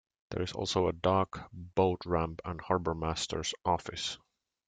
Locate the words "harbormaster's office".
2.59-4.17